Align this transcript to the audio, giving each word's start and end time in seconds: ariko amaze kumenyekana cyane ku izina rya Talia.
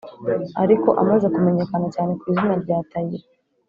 ariko 0.63 0.89
amaze 1.01 1.25
kumenyekana 1.35 1.87
cyane 1.95 2.11
ku 2.19 2.23
izina 2.31 2.55
rya 2.63 2.77
Talia. 2.91 3.25